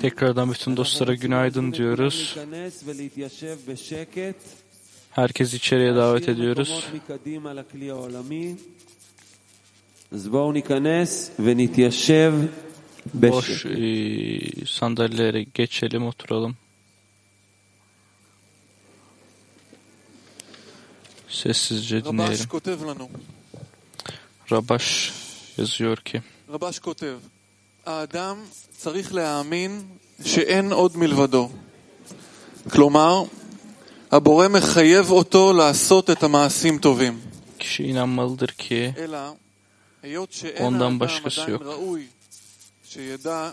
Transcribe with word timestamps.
Tekrardan 0.00 0.52
bütün 0.52 0.76
dostlara 0.76 1.14
günaydın 1.14 1.72
diyoruz. 1.72 2.36
Herkes 5.10 5.54
içeriye 5.54 5.94
davet 5.94 6.28
ediyoruz. 6.28 6.86
Boş 13.14 13.66
e, 13.66 14.66
sandalyelere 14.66 15.42
geçelim, 15.42 16.06
oturalım. 16.06 16.56
Sessizce 21.28 22.04
dinleyelim. 22.04 22.48
Rabaş 24.52 25.12
yazıyor 25.58 25.96
ki 25.96 26.22
רבש 26.49 26.79
כותב, 26.79 27.17
האדם 27.85 28.37
צריך 28.77 29.13
להאמין 29.13 29.81
שאין 30.25 30.71
עוד 30.71 30.97
מלבדו. 30.97 31.49
כלומר, 32.71 33.23
הבורא 34.11 34.47
מחייב 34.47 35.11
אותו 35.11 35.53
לעשות 35.53 36.09
את 36.09 36.23
המעשים 36.23 36.77
טובים. 36.77 37.19
kişi 37.65 37.83
inanmalıdır 37.83 38.47
ki 38.47 38.93
אלא, 38.97 39.17
היות 40.03 40.31
שאין 40.31 40.63
ondan 40.63 40.81
האדם 40.81 40.99
başkası 40.99 41.41
עדיין 41.41 41.51
yok. 41.51 41.61
ראוי 41.61 42.07
שידע 42.89 43.51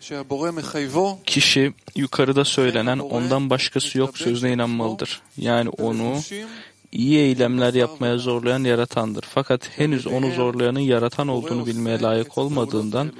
שהבורא 0.00 0.50
מחייבו, 0.50 1.18
kişi 1.26 1.72
yukarıda 1.96 2.44
söylenen 2.44 2.98
ondan 2.98 3.50
başkası 3.50 3.98
yok 3.98 4.18
sözüne 4.18 4.52
inanmalıdır. 4.52 5.22
Yani 5.36 5.68
onu 5.68 6.12
ולחושים 6.12 6.46
iyi 6.91 7.17
eylemler 7.17 7.73
yapmaya 7.73 8.17
zorlayan 8.17 8.63
yaratandır. 8.63 9.21
Fakat 9.21 9.69
henüz 9.77 10.07
onu 10.07 10.31
zorlayanın 10.31 10.79
yaratan 10.79 11.27
olduğunu 11.27 11.65
bilmeye 11.65 12.01
layık 12.01 12.37
olmadığından 12.37 13.11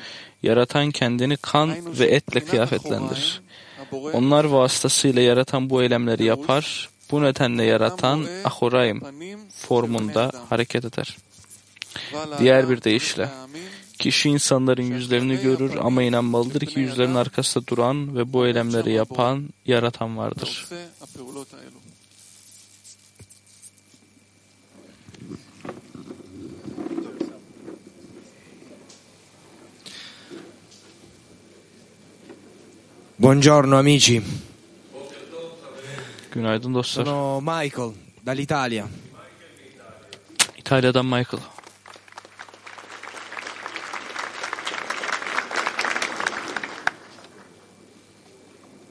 yaratan 0.43 0.91
kendini 0.91 1.37
kan 1.37 1.99
ve 1.99 2.05
etle 2.05 2.45
kıyafetlendirir. 2.45 3.41
Onlar 3.91 4.43
vasıtasıyla 4.43 5.21
yaratan 5.21 5.69
bu 5.69 5.83
eylemleri 5.83 6.23
yapar. 6.23 6.89
Bu 7.11 7.23
nedenle 7.23 7.63
yaratan 7.63 8.25
ahurayim 8.43 9.01
formunda 9.55 10.31
hareket 10.49 10.85
eder. 10.85 11.17
Diğer 12.39 12.69
bir 12.69 12.83
deyişle, 12.83 13.29
kişi 13.99 14.29
insanların 14.29 14.83
yüzlerini 14.83 15.37
görür 15.41 15.75
ama 15.81 16.03
inanmalıdır 16.03 16.65
ki 16.65 16.79
yüzlerin 16.79 17.15
arkasında 17.15 17.67
duran 17.67 18.15
ve 18.15 18.33
bu 18.33 18.47
eylemleri 18.47 18.93
yapan, 18.93 19.49
yaratan 19.65 20.17
vardır. 20.17 20.67
Buongiorno 33.19 33.75
amici, 33.77 34.21
Günaydın 36.31 36.73
dostlar. 36.73 37.05
sono 37.05 37.41
Michael 37.41 37.91
dall'Italia. 38.25 38.87
İtalya'dan 40.57 41.05
Michael. 41.05 41.41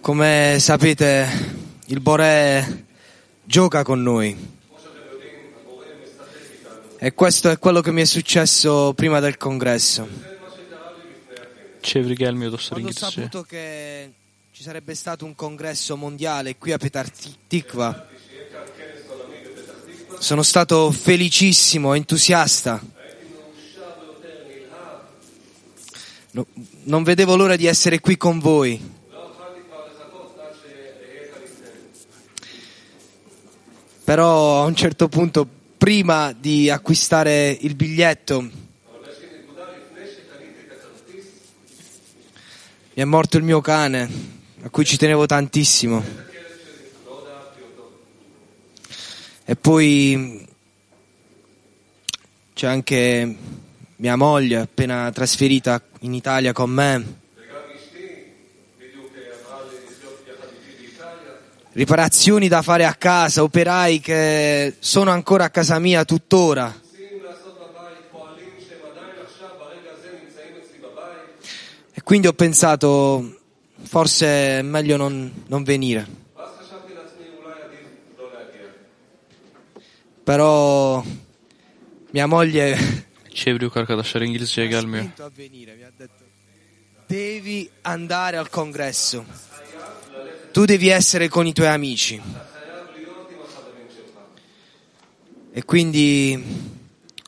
Come 0.02 0.56
sapete, 0.60 1.28
il 1.88 2.00
Bore 2.00 2.64
gioca 3.46 3.82
con 3.84 4.02
noi. 4.04 4.36
E 7.00 7.14
questo 7.14 7.48
è 7.50 7.58
quello 7.58 7.80
che 7.80 7.92
mi 7.92 8.02
è 8.02 8.04
successo 8.04 8.92
prima 8.94 9.20
del 9.20 9.36
congresso. 9.36 10.06
Çeviri 11.82 12.14
gelmiyor 12.14 12.52
dostlar 12.52 12.78
İngilizce. 12.78 13.06
saputo 13.06 13.44
che 13.44 14.08
ci 14.52 14.62
sarebbe 14.62 14.94
stato 14.94 15.24
un 15.24 15.34
congresso 15.34 15.96
mondiale 15.96 16.54
qui 16.56 16.72
a 16.72 16.78
Petar 16.78 17.06
Tikva, 17.48 18.06
sono 20.18 20.42
stato 20.42 20.90
felicissimo, 20.90 21.94
entusiasta. 21.94 22.80
No- 26.32 26.46
non 26.84 27.04
vedevo 27.04 27.36
l'ora 27.36 27.56
di 27.56 27.66
essere 27.66 28.00
qui 28.00 28.16
con 28.16 28.40
voi. 28.40 28.96
Però 34.04 34.62
a 34.62 34.64
un 34.64 34.74
certo 34.74 35.08
punto, 35.08 35.46
prima 35.76 36.32
di 36.32 36.70
acquistare 36.70 37.56
il 37.60 37.74
biglietto, 37.74 38.50
mi 42.98 43.04
è 43.04 43.06
morto 43.06 43.36
il 43.36 43.44
mio 43.44 43.60
cane, 43.60 44.10
a 44.62 44.70
cui 44.70 44.84
ci 44.84 44.96
tenevo 44.96 45.24
tantissimo. 45.24 46.02
E 49.44 49.54
poi 49.54 50.44
c'è 52.54 52.66
anche 52.66 53.36
mia 53.94 54.16
moglie, 54.16 54.56
appena 54.56 55.12
trasferita 55.12 55.80
in 56.00 56.12
Italia 56.12 56.52
con 56.52 56.70
me. 56.70 57.04
Riparazioni 61.70 62.48
da 62.48 62.62
fare 62.62 62.84
a 62.84 62.94
casa, 62.94 63.44
operai 63.44 64.00
che 64.00 64.74
sono 64.80 65.12
ancora 65.12 65.44
a 65.44 65.50
casa 65.50 65.78
mia 65.78 66.04
tuttora. 66.04 66.74
Quindi 72.08 72.26
ho 72.26 72.32
pensato, 72.32 73.36
forse 73.82 74.26
è 74.60 74.62
meglio 74.62 74.96
non, 74.96 75.30
non 75.46 75.62
venire. 75.62 76.06
Però 80.24 81.04
mia 82.12 82.26
moglie 82.26 82.78
Çeviri 83.28 83.64
yok 83.64 83.76
arkadaşlar 83.76 84.22
İngilizceye 84.22 84.66
gelmiyor. 84.68 85.04
spinto 85.04 85.24
a 85.24 85.30
venire, 85.38 85.76
mi 85.76 85.84
ha 85.84 85.90
detto 85.98 86.24
devi 87.06 87.70
andare 87.82 88.38
al 88.38 88.48
congresso. 88.48 89.24
Tu 90.52 90.64
devi 90.64 90.88
essere 90.88 91.28
con 91.28 91.46
i 91.46 91.52
tuoi 91.52 91.68
amici. 91.68 92.18
E 95.52 95.62
quindi 95.64 96.42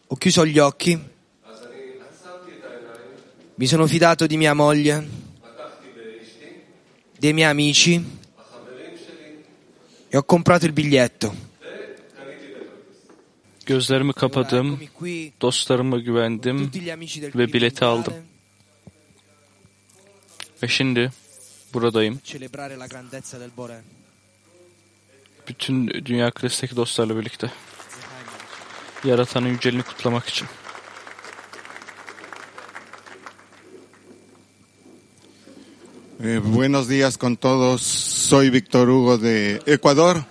ho 0.06 0.17
chiuso 0.17 0.47
gli 0.47 0.59
occhi. 0.59 1.10
Mi 3.61 3.67
sono 3.67 3.87
fidato 3.87 4.27
di 4.27 4.39
mia 4.39 4.55
moglie, 4.55 5.07
dei 7.19 7.35
miei 7.35 7.51
amici 7.51 8.03
e 10.09 10.17
ho 10.17 10.23
comprato 10.23 10.65
il 10.65 10.73
biglietto. 10.73 11.35
Gözlerimi 13.67 14.12
kapadım, 14.15 14.81
dostlarıma 15.41 15.99
güvendim 15.99 16.71
ve 17.35 17.53
bileti 17.53 17.85
aldım. 17.85 18.15
Ve 20.62 20.69
şimdi 20.69 21.12
buradayım. 21.73 22.21
Bütün 25.49 25.89
Dünya 26.05 26.31
Kulesi'ndeki 26.31 26.77
dostlarla 26.77 27.17
birlikte. 27.17 27.51
Yaratanın 29.05 29.49
yüceliğini 29.49 29.83
kutlamak 29.83 30.29
için. 30.29 30.49
Eh, 36.22 36.38
buenos 36.38 36.87
días 36.87 37.17
con 37.17 37.38
todos. 37.38 37.81
Soy 37.81 38.50
Víctor 38.50 38.90
Hugo 38.90 39.17
de 39.17 39.62
Ecuador. 39.64 40.22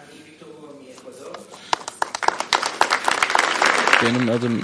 Benim 4.03 4.29
adım 4.29 4.61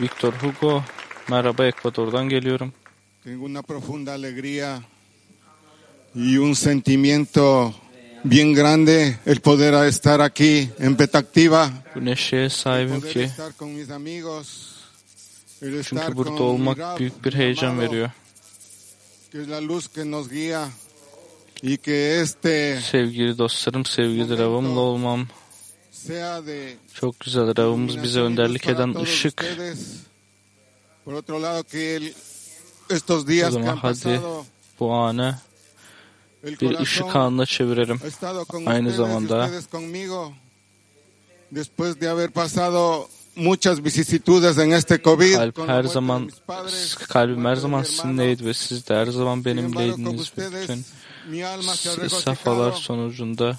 Victor 0.00 0.32
Hugo. 0.42 0.84
Merhaba 1.28 1.66
Ekvador'dan 1.66 2.28
geliyorum. 2.28 2.72
Tengo 3.24 3.46
una 3.46 3.62
profunda 3.62 4.14
alegría 4.14 4.82
y 6.14 6.38
un 6.38 6.54
sentimiento 6.54 7.74
bien 8.24 8.54
grande 8.54 9.18
el 9.26 9.40
poder 9.40 9.74
estar 9.88 10.20
aquí 10.20 10.70
en 10.78 10.96
Petactiva, 10.96 11.70
Bu 11.94 12.04
neşeye 12.04 12.44
el 12.44 12.50
sahibim 12.50 13.00
poder 13.00 13.12
ki 13.12 13.20
estar 13.20 13.52
con 13.56 13.74
mis 13.74 13.90
amigos, 13.90 14.46
el 15.62 15.74
estar 15.74 15.84
çünkü 15.84 16.06
con 16.06 16.16
burada 16.16 16.42
olmak 16.42 16.76
mi 16.78 16.82
Rab, 16.84 16.98
büyük 16.98 17.24
bir 17.24 17.34
heyecan 17.34 17.80
veriyor. 17.80 18.10
Sevgili 22.80 23.38
dostlarım, 23.38 23.84
sevgili 23.84 24.38
Ravımla 24.38 24.80
olmam. 24.80 25.26
Çok 26.94 27.20
güzel 27.20 27.56
Ravımız 27.56 28.02
bize 28.02 28.20
önderlik 28.20 28.68
eden 28.68 28.94
ışık. 28.94 29.44
O 31.06 31.22
zaman 33.50 33.76
hadi 33.76 34.20
bu 34.80 34.92
anı 34.92 35.38
bir 36.44 36.78
ışık 36.78 37.16
anına 37.16 37.46
çevirelim. 37.46 38.00
Aynı 38.66 38.90
zamanda. 38.92 39.50
Después 41.52 42.00
de 42.00 42.06
haber 42.06 42.30
pasado 42.30 43.08
muchas 43.36 43.80
vicisitudes 43.84 44.58
en 44.58 44.72
este 44.72 44.98
COVID. 44.98 45.34
Kalp 45.34 45.58
her 45.68 45.84
zaman, 45.84 46.30
kalbim 47.08 47.44
her 47.44 47.56
zaman 47.56 47.82
sizinleydi 47.82 48.46
ve 48.46 48.54
siz 48.54 48.88
de 48.88 48.94
her 48.94 49.06
zaman 49.06 49.44
benimleydiniz. 49.44 50.32
Ve 50.38 50.62
bütün 50.62 50.84
regocijado. 51.30 52.72
sonucunda 52.72 53.58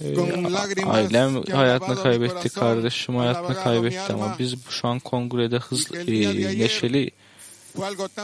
e, 0.00 0.14
lágrimas 0.52 0.94
ailem 0.94 1.42
hayatını 1.42 2.02
kaybetti, 2.02 2.48
kardeşim 2.48 3.16
hayatını 3.16 3.54
kaybetti 3.54 4.12
ama 4.12 4.36
biz 4.38 4.54
şu 4.68 4.88
an 4.88 4.98
kongrede 4.98 5.58
hızlı, 5.58 5.96
e, 5.98 6.28
ayer 6.28 6.58
neşeli 6.58 7.10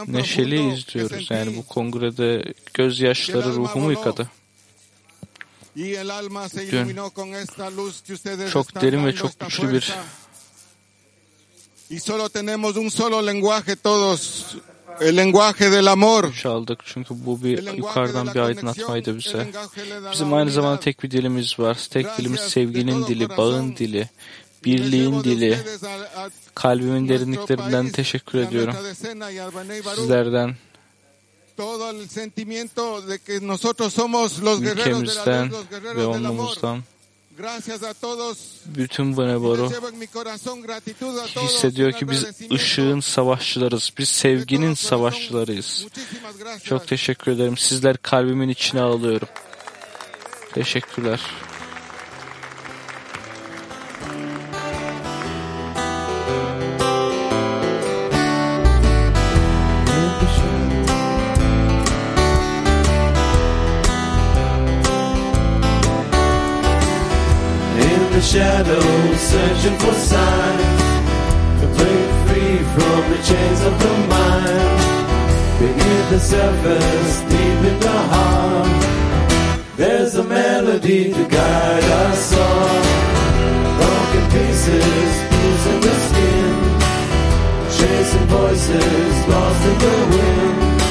neşeli 0.07 0.73
izliyoruz. 0.73 1.27
Yani 1.29 1.57
bu 1.57 1.65
kongrede 1.65 2.53
gözyaşları 2.73 3.53
ruhumu 3.53 3.91
yıkadı. 3.91 4.29
Dün 5.75 6.97
çok 8.49 8.81
derin 8.81 9.05
ve 9.05 9.13
çok 9.13 9.39
güçlü 9.39 9.73
bir 9.73 9.81
fuerza. 9.81 10.03
Y 11.89 11.99
solo 11.99 12.29
tenemos 12.29 12.75
un 12.75 12.89
solo 12.89 13.21
lenguaje 13.21 13.75
todos, 13.75 14.55
el 14.99 15.15
lenguaje 15.15 15.71
del 15.71 15.91
amor. 15.91 16.23
güç 16.23 16.45
aldık. 16.45 16.79
Çünkü 16.85 17.15
bu 17.25 17.43
bir 17.43 17.77
yukarıdan 17.77 18.33
bir 18.33 18.39
aydınlatmaydı 18.39 19.17
bize. 19.17 19.51
Bizim 20.11 20.33
aynı 20.33 20.51
zamanda 20.51 20.79
tek 20.79 21.03
bir 21.03 21.11
dilimiz 21.11 21.59
var. 21.59 21.87
Tek 21.89 22.17
dilimiz 22.17 22.39
sevginin 22.39 23.05
dili, 23.07 23.29
bağın 23.29 23.75
dili, 23.75 24.09
birliğin 24.65 25.23
dili. 25.23 25.57
Kalbimin 26.55 27.09
derinliklerinden 27.09 27.89
teşekkür 27.89 28.39
ediyorum. 28.39 28.75
Sizlerden, 29.95 30.55
ülkemizden 34.61 35.49
luz, 35.49 35.53
los 35.53 35.63
ve 35.71 35.79
guerreros 35.79 35.97
del 35.97 36.25
amor. 36.25 36.39
onumuzdan 36.39 36.83
Gracias 37.37 37.83
a 37.83 37.93
todos. 37.93 38.37
bütün 38.65 39.17
todos, 39.17 39.71
hissediyor 41.43 41.91
ki 41.91 42.09
biz 42.09 42.25
ışığın 42.51 42.99
savaşçılarız. 42.99 43.91
Biz 43.97 44.09
sevginin 44.09 44.73
savaşçılarıyız. 44.73 45.85
Çok 46.63 46.87
teşekkür 46.87 47.31
ederim. 47.31 47.57
Sizler 47.57 47.97
kalbimin 47.97 48.49
içine 48.49 48.81
alıyorum. 48.81 49.27
Teşekkürler. 50.53 51.19
The 68.13 68.21
shadows, 68.21 69.19
searching 69.19 69.77
for 69.79 69.93
signs 69.93 70.83
to 71.59 71.65
break 71.77 72.09
free 72.25 72.57
from 72.73 73.01
the 73.11 73.19
chains 73.29 73.61
of 73.69 73.73
the 73.83 73.93
mind. 74.13 74.81
Beneath 75.59 76.09
the 76.11 76.19
surface, 76.19 77.21
deep 77.31 77.59
in 77.71 77.79
the 77.79 77.99
heart, 78.13 78.81
there's 79.77 80.15
a 80.15 80.23
melody 80.23 81.11
to 81.11 81.23
guide 81.27 81.83
us 82.05 82.37
all. 82.37 82.83
Broken 83.79 84.25
pieces, 84.35 85.11
bruising 85.31 85.81
the 85.85 85.95
skin, 86.07 86.53
chasing 87.77 88.27
voices 88.37 89.27
lost 89.27 89.63
in 89.71 89.77
the 89.85 89.97
wind. 90.13 90.81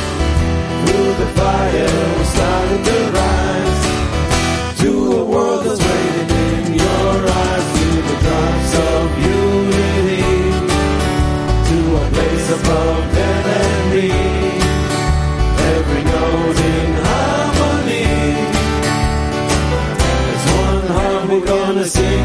Through 0.82 1.12
the 1.22 1.28
fire, 1.38 2.24
starting 2.32 2.82
to 2.82 3.12
rise 3.12 3.41
wanna 21.74 21.86
see 21.86 22.21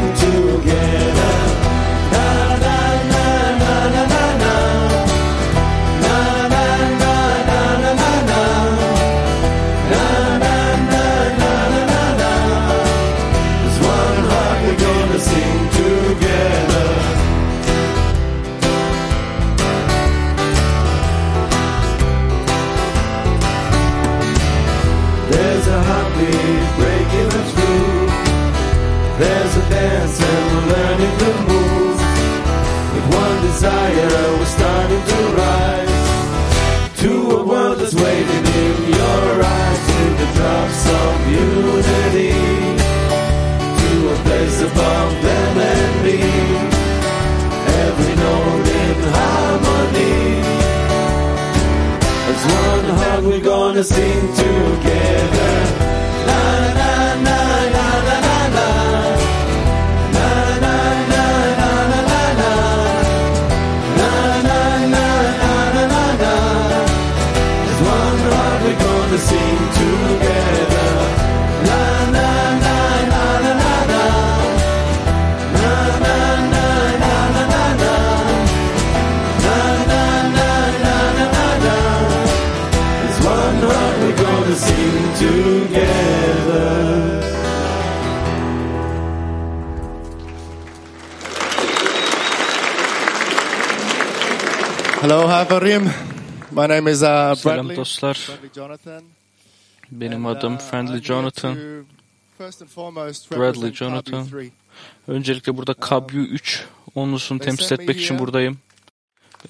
Selam 97.34 97.66
Bradley. 97.66 97.76
dostlar. 97.76 98.30
Benim 99.90 100.26
adım 100.26 100.54
uh, 100.54 100.58
Friendly 100.58 101.02
Jonathan. 101.02 101.56
Bradley 103.38 103.72
Jonathan. 103.72 104.26
3. 104.32 104.52
Öncelikle 105.08 105.56
burada 105.56 105.74
Kabyu 105.74 106.20
3 106.20 106.64
onlusunu 106.94 107.38
temsil 107.38 107.74
etmek 107.74 108.00
için 108.00 108.18
buradayım. 108.18 108.58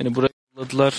Beni 0.01 0.15
buraya 0.15 0.31
yolladılar. 0.57 0.95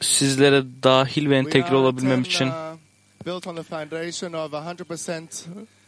Sizlere 0.00 0.64
dahil 0.82 1.30
ve 1.30 1.36
entegre 1.36 1.76
olabilmem 1.76 2.22
için 2.22 2.50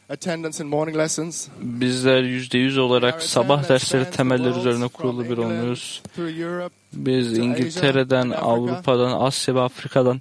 uh, 0.08 0.14
built 0.14 0.28
on 0.28 0.42
the 0.42 0.50
foundation 0.50 0.60
of 0.60 0.60
100% 0.60 0.62
attendance 0.62 0.62
in 0.62 0.68
morning 0.68 0.96
lessons. 0.96 1.48
bizler 1.60 2.22
%100 2.22 2.80
olarak 2.80 3.22
sabah 3.22 3.68
dersleri 3.68 4.10
temeller 4.10 4.56
üzerine 4.56 4.88
kurulu 4.88 5.24
bir 5.24 5.38
olmuyuz. 5.38 6.02
Europe, 6.18 6.74
Biz 6.92 7.38
İngiltere'den, 7.38 8.30
Avrupa'dan, 8.30 9.20
Asya 9.20 9.54
ve 9.54 9.60
Afrika'dan 9.60 10.20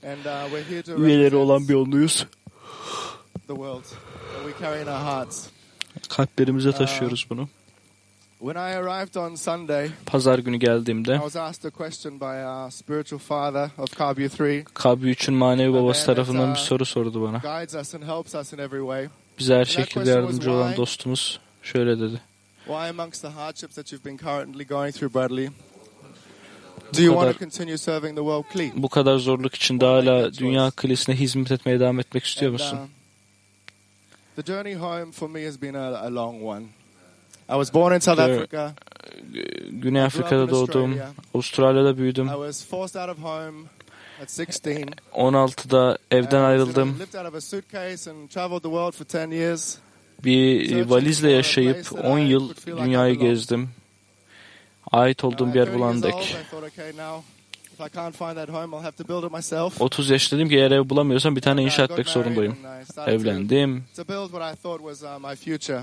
uh, 0.96 1.00
üyeleri 1.00 1.36
olan 1.36 1.68
bir 1.68 1.74
onluyuz. 1.74 2.26
the 3.48 3.56
world 3.56 3.84
that 3.84 4.46
we 4.46 4.66
carry 4.66 4.82
in 4.82 4.88
our 4.88 5.04
hearts. 5.04 5.48
Kalplerimize 6.10 6.72
taşıyoruz 6.72 7.26
bunu. 7.30 7.48
When 8.40 8.56
I 8.56 8.76
arrived 8.76 9.16
on 9.16 9.36
Sunday, 9.36 9.90
Pazar 10.06 10.40
günü 10.40 10.56
I 10.56 10.60
geldiğimde 10.60 11.14
was 11.14 11.36
asked 11.36 11.66
a 11.66 11.70
question 11.78 12.20
by 12.20 12.26
our 12.46 12.72
spiritual 12.72 13.20
father 13.20 13.70
of 13.78 13.96
Kabi 13.98 14.24
3. 14.24 14.66
Kabyu 14.74 15.12
3'ün 15.14 15.36
manevi 15.38 15.74
babası 15.74 16.06
tarafından 16.06 16.54
bir 16.54 16.60
soru 16.60 16.86
sordu 16.86 17.22
bana. 17.22 17.42
Bize 19.40 19.56
her 19.56 19.66
şekilde 19.66 20.10
yardımcı 20.10 20.52
olan 20.52 20.76
dostumuz 20.76 21.40
şöyle 21.64 22.00
dedi. 22.00 22.22
Why, 22.66 22.90
amongst 22.90 23.22
the 23.22 23.28
hardships 23.28 23.76
that 23.76 23.92
you've 23.94 24.06
been 24.06 24.18
currently 24.18 24.68
going 24.68 24.96
through, 24.96 25.14
Bradley, 25.14 25.50
do 26.98 27.02
you 27.02 27.14
want 27.14 27.34
to 27.34 27.40
continue 27.40 27.78
serving 27.78 28.16
the 28.16 28.22
world 28.24 28.46
clean? 28.54 28.72
Bu 28.84 28.90
kadar 28.90 29.18
zorluk 29.18 29.56
içinde 29.56 29.86
hala 29.86 30.34
dünya 30.34 30.72
kilisine 30.72 31.16
hizmet 31.16 31.52
etmeye 31.52 31.80
devam 31.80 32.00
etmek 32.00 32.24
istiyor 32.26 32.52
musun? 32.52 32.78
uh, 32.78 32.88
The 34.36 34.54
journey 34.54 34.76
home 34.76 35.12
for 35.12 35.30
me 35.30 35.46
has 35.46 35.62
been 35.62 35.74
a, 35.74 35.98
a 36.00 36.16
long 36.16 36.44
one. 36.44 36.62
I 37.50 37.54
was 37.54 37.74
born 37.74 37.96
in 37.96 38.00
South. 38.00 38.20
Africa. 38.20 38.74
Güney 39.70 40.02
Afrika'da 40.04 40.50
doğdum. 40.50 40.96
Avustralya'da 41.36 41.98
büyüdüm. 41.98 42.28
I 42.28 42.32
was 42.32 42.66
forced 42.66 43.02
out 43.02 43.18
of 43.18 43.24
home 43.24 43.58
at 43.58 43.72
16. 43.72 43.75
16'da 45.14 45.98
evden 46.12 46.42
ayrıldım. 46.42 47.00
lived 47.00 47.14
out 47.14 47.28
of 47.28 47.36
a 47.36 47.42
suitcase 47.42 48.12
and 48.12 48.30
traveled 48.30 48.62
the 48.62 48.70
world 48.70 48.94
for 48.94 49.06
10 49.06 49.32
years. 49.32 49.78
Bir 50.24 50.90
valizle 50.90 51.32
yaşayıp 51.32 52.06
10 52.06 52.20
yıl 52.20 52.54
dünyayı 52.78 53.16
gezdim. 53.16 53.70
Ait 54.92 55.24
olduğum 55.24 55.54
bir 55.54 55.60
yer 55.60 55.68
30 55.68 55.68
years 55.68 55.78
bulan 55.78 55.98
old, 55.98 56.04
dek. 56.04 56.14
I 56.14 56.50
thought, 56.50 56.72
okay, 56.72 56.90
now 56.90 57.24
if 57.74 57.82
I 57.82 57.96
can't 57.96 58.16
find 58.16 58.36
that 58.36 58.50
home, 58.50 58.78
I'll 58.78 58.84
have 58.84 58.96
to 58.96 59.08
build 59.08 59.24
it 59.24 59.32
myself. 59.32 59.82
30 59.82 60.10
yaş 60.10 60.32
dedim 60.32 60.50
ki 60.50 60.56
eğer 60.56 60.72
ev 60.72 60.90
bulamıyorsam 60.90 61.36
bir 61.36 61.42
tane 61.42 61.64
inşa 61.64 61.84
etmek 61.84 62.10
zorundayım. 62.10 62.58
Evlendim. 63.08 63.84
to 63.96 64.08
build 64.08 64.32
what 64.32 64.54
I 64.54 64.62
thought 64.62 64.80
was 64.80 65.04
uh, 65.04 65.30
my 65.30 65.36
future. 65.36 65.78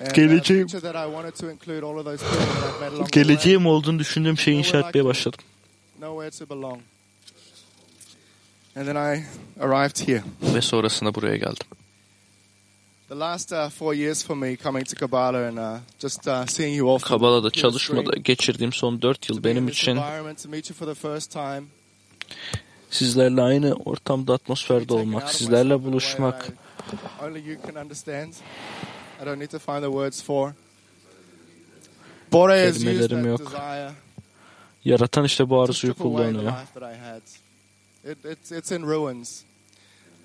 And, 0.00 0.06
uh, 0.06 0.14
Geleceğim. 0.14 0.68
future 0.68 0.92
that 0.92 1.08
I 1.08 1.12
wanted 1.12 1.34
to 1.34 1.50
include 1.50 1.86
all 1.86 1.96
of 1.96 2.04
those 2.04 2.24
people 2.24 2.46
that 2.46 2.74
I've 2.74 2.80
met 2.80 2.92
along 2.92 3.06
the 3.06 3.12
way. 3.12 3.24
Geleceğim 3.24 3.66
olduğunu 3.66 3.98
düşündüğüm 3.98 4.38
şeyi 4.38 4.58
inşa 4.58 4.78
etmeye 4.78 5.04
başladım. 5.04 5.40
And 8.76 8.86
then 8.86 8.96
I 8.96 9.24
arrived 9.60 10.08
here. 10.08 10.22
Ve 10.42 10.60
sonrasında 10.60 11.14
buraya 11.14 11.36
geldim. 11.36 11.66
The 13.08 13.20
last 13.20 13.52
uh, 13.52 13.68
four 13.70 13.94
years 13.94 14.24
for 14.24 14.36
me 14.36 14.56
coming 14.56 14.86
to 14.86 14.96
Kabbalah 14.96 15.48
and 15.48 15.58
uh, 15.58 15.80
just 15.98 16.26
uh, 16.26 16.46
seeing 16.46 16.76
you 16.76 16.90
all 16.90 16.98
here 16.98 17.50
çalışmada 17.50 18.16
geçirdiğim 18.16 18.72
son 18.72 19.02
4 19.02 19.20
to 19.20 19.34
yıl 19.34 19.44
benim 19.44 19.68
için 19.68 20.00
sizlerle 22.90 23.42
aynı 23.42 23.74
ortamda, 23.74 24.34
atmosferde 24.34 24.94
olmak, 24.94 25.30
sizlerle 25.30 25.82
buluşmak, 25.84 26.48
only 27.22 27.48
you 27.48 27.56
can 27.66 27.82
understand. 27.84 28.32
I 29.22 29.26
don't 29.26 29.38
need 29.38 29.50
to 29.50 29.58
find 29.58 29.80
the 29.82 29.90
words 29.90 30.22
for. 30.22 30.52
Has 32.32 32.76
used 32.76 32.84
Kelimelerim 32.84 33.26
yok. 33.26 33.52
yaratan 34.84 35.24
işte 35.24 35.48
bu 35.48 35.62
arzuyu 35.62 35.94
kullanıyor. 35.94 36.42
life 36.42 36.80
that 36.80 36.94
I 36.94 36.98
had. 36.98 37.22
It, 38.04 38.18
it's, 38.24 38.50
it's 38.52 38.72
in 38.72 38.84
ruins. 38.84 39.44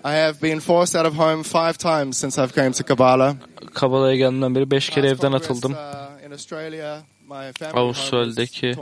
I 0.04 0.12
have 0.12 0.40
been 0.40 0.60
forced 0.60 0.96
out 0.96 1.06
of 1.06 1.14
home 1.14 1.42
five 1.44 1.78
times 1.78 2.18
since 2.18 2.38
I've 2.38 2.54
came 2.54 2.72
to 2.72 2.84
Kabbalah. 2.84 3.36
Kabala'ya 3.74 4.16
geldiğimden 4.16 4.54
beri 4.54 4.70
5 4.70 4.90
kere 4.90 5.08
evden 5.08 5.32
atıldım. 5.32 5.72
uh, 5.72 5.76
Avustralya'daki-. 7.74 8.74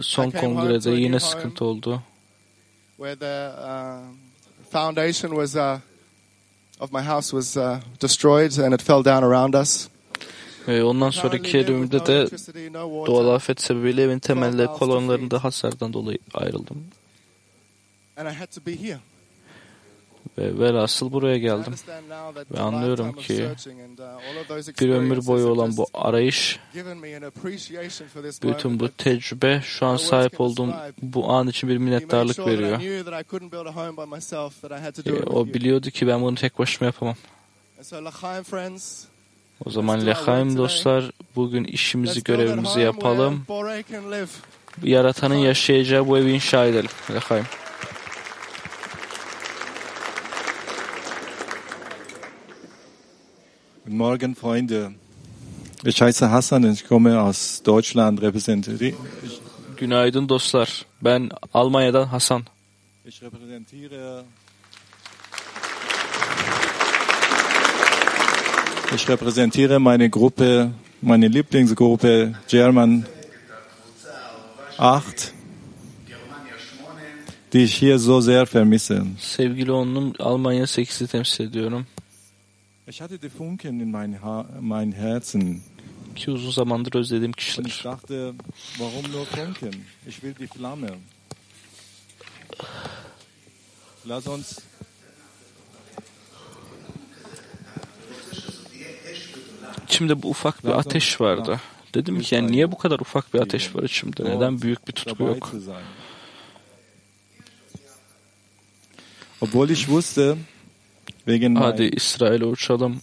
Son 0.00 0.30
kongrede 0.30 0.90
yine 0.90 1.20
sıkıntı 1.20 1.64
oldu. 1.64 2.02
where 2.96 3.14
the 3.14 3.52
uh, 3.58 3.98
foundation 4.70 5.34
was 5.34 5.54
uh, 5.54 5.80
of 6.80 6.92
my 6.92 7.02
house 7.02 7.30
was 7.32 7.56
destroyed 7.98 8.58
and 8.58 8.74
it 8.74 8.82
fell 8.82 9.02
down 9.02 9.22
around 9.22 9.54
us. 9.54 9.88
Ve 10.68 10.84
ondan 10.84 11.10
sonraki 11.10 11.58
evimde 11.58 12.06
de 12.06 12.26
doğal 13.06 13.34
afet 13.34 13.60
sebebiyle 13.60 14.02
evin 14.02 14.18
to 14.18 14.72
kolonlarında 14.78 15.44
hasardan 15.44 15.92
dolayı 15.92 16.18
ayrıldım. 16.34 16.84
Ve 20.38 20.58
velhasıl 20.58 21.12
buraya 21.12 21.38
geldim. 21.38 21.74
Ve 22.54 22.60
anlıyorum 22.60 23.12
ki 23.12 23.48
Bir 24.80 24.88
ömür 24.88 25.26
boyu 25.26 25.46
olan 25.46 25.76
bu 25.76 25.86
arayış, 25.94 26.58
bütün 28.42 28.80
bu 28.80 28.88
tecrübe 28.88 29.62
şu 29.64 29.86
an 29.86 29.96
sahip 29.96 30.40
olduğum 30.40 30.74
bu 31.02 31.30
an 31.30 31.48
için 31.48 31.68
bir 31.68 31.78
minnettarlık 31.78 32.38
veriyor. 32.38 32.80
E, 32.80 33.02
with 35.04 35.26
O 35.26 35.46
biliyordu 35.46 35.90
ki 35.90 36.06
ben 36.06 36.22
bunu 36.22 36.34
tek 36.34 36.58
başıma 36.58 36.86
yapamam. 36.86 37.16
O 39.64 39.70
zaman 39.70 40.06
Lehaim 40.06 40.56
dostlar 40.56 41.10
bugün 41.36 41.64
işimizi, 41.64 42.24
görevimizi 42.24 42.80
yapalım. 42.80 43.46
Yaratanın 44.82 45.34
yaşayacağı 45.34 46.08
bu 46.08 46.18
evi 46.18 46.32
inşa 46.32 46.64
edelim. 46.64 46.90
Lehaim. 47.10 47.44
Guten 53.86 53.98
Morgen, 53.98 54.34
Freunde. 54.34 54.90
Ich 55.84 56.00
heiße 56.00 56.26
Hassan 56.26 56.64
und 56.64 56.72
ich 56.72 56.88
komme 56.88 57.14
aus 57.14 57.62
Deutschland, 57.66 58.22
repräsentiere, 58.22 58.94
Günaydın 59.76 60.28
dostlar. 60.28 60.86
Ben 61.02 61.30
Almanya'dan 61.54 62.06
Hasan. 62.06 62.42
ich 63.04 63.22
repräsentiere, 63.22 64.22
ich 68.94 69.08
repräsentiere 69.08 69.78
meine 69.80 70.08
Gruppe, 70.10 70.72
meine 71.00 71.28
Lieblingsgruppe 71.28 72.34
German 72.48 73.06
8, 74.78 75.32
die 77.52 77.64
ich 77.64 77.74
hier 77.74 77.98
so 77.98 78.20
sehr 78.20 78.46
vermisse. 78.46 79.06
Sevgili 79.18 79.70
onum 79.70 80.14
Almanya 80.18 80.64
8'i 80.64 81.06
temsil 81.06 81.46
ediyorum. 81.46 81.86
Ich 82.86 83.00
hatte 83.00 83.18
die 83.18 83.30
Funken 83.30 83.80
in 83.80 83.90
mein, 83.90 84.22
ha 84.22 84.46
mein 84.60 84.92
Herzen 84.92 85.62
Ki 86.14 86.30
uzun 86.30 86.50
zamandır 86.50 86.94
özlediğim 86.94 87.32
und 87.32 87.40
ich 87.40 87.46
kişiler. 87.46 87.92
dachte, 87.92 88.34
warum 88.78 89.12
nur 89.12 89.26
Funken? 89.26 89.74
Ich 90.06 90.22
will 90.22 90.34
die 90.34 90.46
Flamme. 90.46 90.90
Lass 94.08 94.26
uns 94.26 94.60
İçimde 99.88 100.22
bu 100.22 100.28
ufak 100.28 100.64
bir 100.64 100.70
ateş 100.70 101.20
vardı. 101.20 101.60
Dedim 101.94 102.20
ki 102.20 102.34
yani 102.34 102.52
niye 102.52 102.72
bu 102.72 102.78
kadar 102.78 103.00
ufak 103.00 103.34
bir 103.34 103.40
ateş 103.40 103.76
var 103.76 103.82
içimde? 103.82 104.24
Neden 104.24 104.62
büyük 104.62 104.88
bir 104.88 104.92
tutku 104.92 105.24
yok? 105.24 105.52
Obwohl 109.40 109.68
ich 109.68 109.80
wusste, 109.80 110.36
wegen 111.16 111.54
Hadi 111.54 111.82
İsrail'e 111.82 112.44
uçalım. 112.44 113.00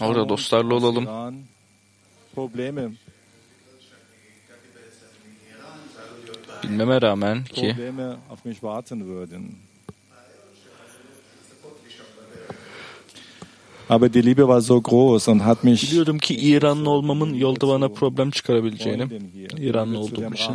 Orada 0.00 0.28
dostlarla 0.28 0.74
olalım. 0.74 1.08
Bilmeme 6.62 7.02
rağmen 7.02 7.44
ki 7.44 7.76
Aber 13.90 14.08
die 14.08 14.22
Liebe 14.22 14.42
war 14.42 14.60
so 14.60 14.80
groß 14.80 15.28
und 15.28 15.40
hat 15.40 15.64
mich 15.64 15.82
biliyordum 15.82 16.18
ki 16.18 16.34
İranlı 16.34 16.90
olmamın 16.90 17.34
yolda 17.34 17.68
bana 17.68 17.88
problem 17.88 18.30
çıkarabileceğini. 18.30 19.08
İranlı 19.58 19.98
olduğum 19.98 20.34
için. 20.34 20.54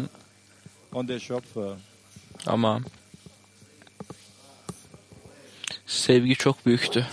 Ama 2.46 2.80
sevgi 5.88 6.36
çok 6.36 6.66
büyüktü. 6.66 7.06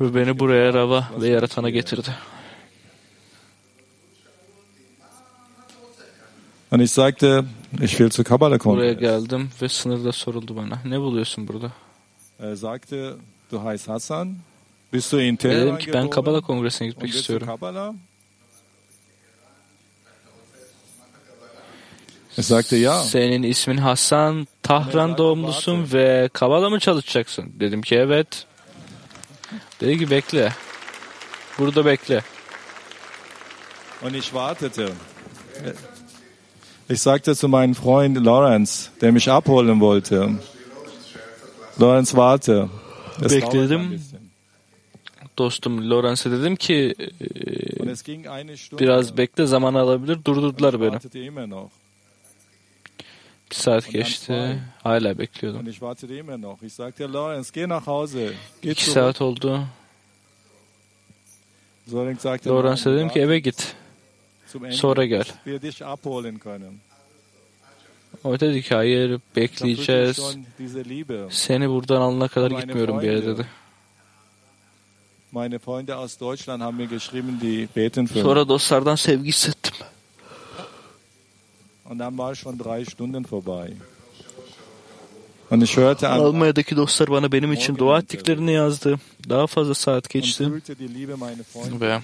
Ve 0.00 0.14
beni 0.14 0.38
buraya 0.38 0.74
Rava 0.74 1.08
ve 1.20 1.28
Yaratan'a 1.28 1.70
getirdi. 1.70 2.10
Und 6.72 6.80
ich 6.80 6.90
sagte, 6.90 7.44
ich 7.82 7.90
will 7.90 8.10
zu 8.10 8.24
Kabbalah 8.24 8.64
Buraya 8.64 8.94
kommen. 8.94 8.98
geldim 8.98 9.50
ve 9.62 9.68
sınırda 9.68 10.12
soruldu 10.12 10.56
bana. 10.56 10.78
Ne 10.84 11.00
buluyorsun 11.00 11.48
burada? 11.48 11.72
Er 12.38 12.56
sagte, 12.56 13.18
du 13.50 13.62
heißt 13.62 13.88
Hassan, 13.88 14.40
bist 14.92 15.12
du 15.12 15.16
in 15.16 15.38
Teheran 15.38 15.66
Dedim 15.66 15.78
ki 15.78 15.92
ben 15.92 16.10
Kabala 16.10 16.40
Kongresi'ne 16.40 16.88
gitmek 16.88 17.14
istiyorum. 17.14 17.48
Er 22.36 22.42
sagte 22.42 22.76
ja. 22.76 23.02
Senin 23.02 23.42
ismin 23.42 23.76
Hasan, 23.76 24.46
Tahran 24.62 25.18
doğumlusun 25.18 25.92
ve 25.92 26.30
Kabala 26.32 26.70
mı 26.70 26.80
çalışacaksın? 26.80 27.52
Dedim 27.60 27.82
ki 27.82 27.94
evet. 27.94 28.46
Dedi 29.80 29.98
ki 29.98 30.10
bekle. 30.10 30.52
Burada 31.58 31.84
bekle. 31.84 32.22
Und 34.02 34.14
ich 34.14 34.24
wartete. 34.24 34.88
Ich 36.88 37.00
sagte 37.00 37.34
zu 37.34 37.48
meinem 37.48 37.74
Freund 37.74 38.26
Lawrence, 38.26 38.90
der 39.00 39.10
mich 39.10 39.28
abholen 39.28 39.80
wollte, 39.80 40.30
Lawrence, 41.80 42.10
warte. 42.10 42.68
Es 43.24 43.32
Bekledim. 43.32 44.00
Dostum 45.38 45.90
Lawrence'e 45.90 46.30
dedim 46.32 46.56
ki 46.56 46.94
e, 47.00 48.78
biraz 48.78 49.16
bekle 49.16 49.46
zaman 49.46 49.74
alabilir. 49.74 50.24
Durdurdular 50.24 50.80
beni. 50.80 50.98
Bir 53.50 53.54
saat 53.54 53.90
geçti. 53.90 54.58
Hala 54.82 55.18
bekliyordum. 55.18 55.66
İki 58.62 58.84
saat 58.90 59.20
oldu. 59.22 59.64
Lawrence 62.56 62.90
dedim 62.90 63.08
ki 63.08 63.20
eve 63.20 63.38
git. 63.38 63.76
sonra 64.70 65.04
gel. 65.04 65.24
O 68.24 68.40
dedi 68.40 68.62
ki 68.62 68.74
hayır 68.74 69.20
bekleyeceğiz. 69.36 70.36
Seni 71.30 71.70
buradan 71.70 72.00
alana 72.00 72.28
kadar 72.28 72.50
gitmiyorum 72.50 73.00
bir 73.00 73.06
yere 73.06 73.26
dedi. 73.26 73.46
Meine 75.32 75.58
Freunde 75.58 75.94
aus 75.94 76.20
Deutschland 76.20 76.62
haben 76.62 76.76
mir 76.76 76.88
geschrieben, 76.88 77.40
die 77.40 77.68
beten 77.76 78.06
für 78.06 78.14
mich. 78.14 78.22
Sonra 78.22 78.48
dostlardan 78.48 78.96
sevgi 78.96 79.28
hissettim. 79.28 79.74
Und 81.90 81.98
dann 81.98 82.16
war 82.18 82.34
schon 82.34 82.58
drei 82.58 82.84
Stunden 82.84 83.24
vorbei. 83.24 83.72
Und 85.50 85.62
ich 85.62 85.76
hörte 85.76 86.08
an 86.08 86.20
Almanya'daki 86.20 86.76
dostlar 86.76 87.10
bana 87.10 87.32
benim 87.32 87.52
için 87.52 87.78
dua 87.78 87.98
ettiklerini 87.98 88.52
yazdı. 88.52 88.98
Daha 89.28 89.46
fazla 89.46 89.74
saat 89.74 90.10
geçti. 90.10 90.52
Ve 91.80 92.00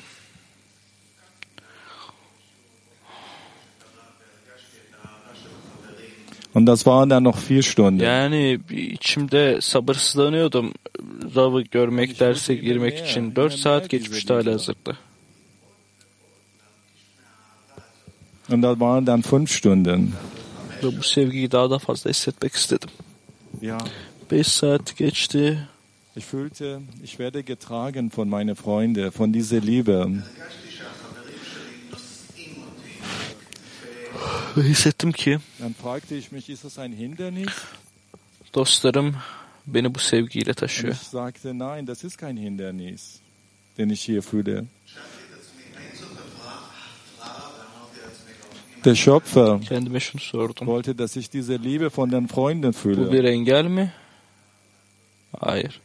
Und 6.55 6.67
das 6.67 6.85
waren 6.87 7.09
dann 7.11 7.25
noch 7.25 7.39
vier 7.51 7.63
Stunden. 7.63 8.05
yani 8.05 8.61
içimde 8.71 9.61
sabırsızlanıyordum. 9.61 10.73
Zav'ı 11.35 11.63
görmek, 11.63 12.21
derse 12.21 12.55
girmek 12.55 13.07
için. 13.07 13.37
4 13.37 13.55
saat 13.55 13.89
geçmişti 13.89 14.33
hala 14.33 14.53
hazırda. 14.53 14.97
Und 18.53 18.63
das 18.63 18.79
waren 18.79 19.07
dann 19.07 19.23
fünf 19.23 19.51
Stunden. 19.51 20.09
Ve 20.83 20.99
bu 20.99 21.03
sevgiyi 21.03 21.51
daha 21.51 21.71
da 21.71 21.79
fazla 21.79 22.11
hissetmek 22.11 22.53
istedim. 22.55 22.89
Ja, 23.63 23.79
5 24.31 24.47
saat 24.47 24.97
geçti. 24.97 25.59
ich 26.17 26.25
fühlte, 26.25 26.83
ich 27.03 27.19
werde 27.19 27.43
getragen 27.43 28.11
von 28.11 28.29
meinen 28.29 28.55
Freunden, 28.57 29.11
von 29.13 29.33
dieser 29.33 29.61
Liebe. 29.61 30.23
Ein 36.79 36.93
Hindernis? 36.93 37.49
dostlarım 38.55 39.15
beni 39.67 39.95
bu 39.95 39.99
sevgiyle 39.99 40.55
taşıyor. 40.55 40.95
Der 48.85 48.95
Schöpfer 48.95 49.61
Kendime 49.63 50.01
şunu 50.01 50.21
sordum. 50.21 50.67
wollte, 50.67 50.99
dass 50.99 51.17
ich 51.17 51.33
diese 51.33 51.59
Liebe 51.63 51.89
von 51.97 52.11
den 52.13 52.27
Freunden 52.27 52.73
Bu 52.73 52.77
fühle. 52.79 53.13
bir 53.13 53.25
engel 53.25 53.65
mi? 53.67 53.93
Hayır. 55.41 55.81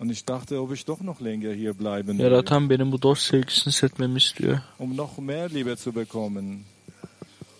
Und 0.00 0.10
ich 0.12 0.26
dachte, 0.28 0.60
ob 0.60 0.72
ich 0.72 0.86
doch 0.86 1.00
noch 1.00 1.20
länger 1.20 1.52
hier 1.54 1.74
bleiben 1.74 2.18
will, 2.18 2.24
Yaratan 2.24 2.70
benim 2.70 2.92
bu 2.92 3.02
dost 3.02 3.22
sevgisini 3.22 3.72
hissetmemi 3.72 4.18
istiyor. 4.18 4.58
um 4.78 4.96
noch 4.96 5.18
mehr 5.18 5.48
Liebe 5.54 5.76
zu 5.76 5.94
bekommen. 5.94 6.64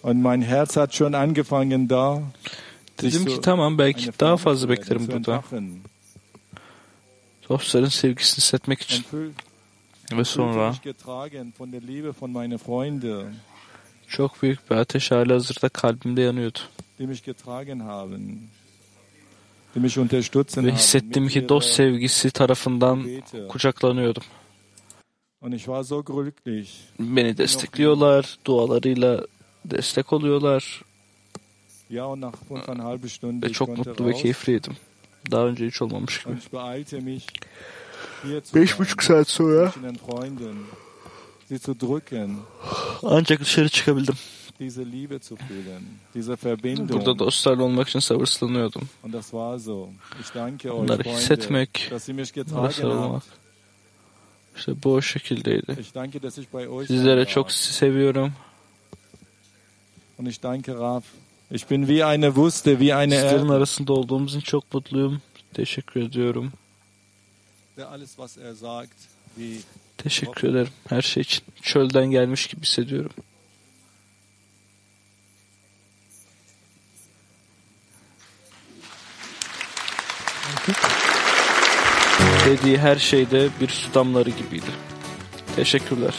Und 0.02 0.22
mein 0.22 0.42
Herz 0.42 0.76
hat 0.76 0.94
schon 0.94 1.14
angefangen 1.14 1.88
da. 1.88 2.22
Dedim 3.02 3.24
ki 3.24 3.40
tamam 3.40 3.78
belki 3.78 4.10
daha 4.20 4.36
fazla 4.36 4.68
beklerim 4.68 5.08
burada. 5.08 5.44
Dostların 7.48 7.88
sevgisini 7.88 8.36
hissetmek 8.36 8.82
için. 8.82 9.04
Ve 10.12 10.24
sonra 10.24 10.74
çok 14.08 14.42
büyük 14.42 14.70
bir 14.70 14.76
ateş 14.76 15.10
hali 15.10 15.32
hazırda 15.32 15.68
kalbimde 15.68 16.20
yanıyordu. 16.20 16.58
Ve 20.56 20.72
hissettim 20.72 21.28
ki 21.28 21.48
dost 21.48 21.72
sevgisi 21.72 22.30
tarafından 22.30 23.06
kucaklanıyordum. 23.48 24.22
Beni 26.98 27.38
destekliyorlar, 27.38 28.38
dualarıyla 28.44 29.26
destek 29.64 30.12
oluyorlar 30.12 30.82
ve 33.42 33.52
çok 33.52 33.68
mutlu 33.78 34.06
ve 34.06 34.12
keyifliydim. 34.22 34.76
Daha 35.30 35.46
önce 35.46 35.66
hiç 35.66 35.82
olmamış 35.82 36.24
gibi. 36.24 36.34
Beş 38.54 38.78
buçuk 38.78 39.02
saat 39.02 39.28
sonra 39.28 39.72
ancak 43.02 43.40
dışarı 43.40 43.68
çıkabildim. 43.68 44.14
Burada 46.92 47.18
dostlarla 47.18 47.62
olmak 47.62 47.88
için 47.88 47.98
sabırsızlanıyordum. 47.98 48.88
Freunde, 50.88 50.92
hissetmek, 51.20 51.88
sarılmak. 52.72 53.14
habt. 53.14 53.26
İşte 54.56 54.72
bu 54.84 54.92
o 54.94 55.00
şekildeydi. 55.02 55.76
Sizlere 56.86 57.24
çok 57.24 57.52
seviyorum. 57.52 58.32
Und 60.18 60.26
ich 60.26 60.40
danke 60.40 60.78
Raf. 60.78 61.04
Ich 61.50 61.66
bin 61.66 61.86
wie 61.86 62.02
eine 62.02 62.34
Wüste, 62.34 62.80
wie 62.80 62.92
eine 62.92 63.20
Sizlerin 63.20 63.48
arasında 63.48 63.92
olduğumuz 63.92 64.30
için 64.30 64.40
çok 64.40 64.74
mutluyum. 64.74 65.22
Teşekkür 65.54 66.02
ediyorum. 66.02 66.52
Der 67.76 67.84
alles, 67.84 68.08
was 68.08 68.38
er 68.38 68.54
sagt, 68.54 68.94
wie 69.36 69.60
Teşekkür 69.96 70.48
ederim 70.48 70.72
her 70.88 71.02
şey 71.02 71.20
için. 71.20 71.44
Çölden 71.62 72.06
gelmiş 72.06 72.46
gibi 72.46 72.62
hissediyorum. 72.62 73.12
Dediği 82.46 82.78
her 82.78 82.96
şeyde 82.96 83.48
bir 83.60 83.68
su 83.68 83.94
damları 83.94 84.30
gibiydi. 84.30 84.70
Teşekkürler. 85.56 86.14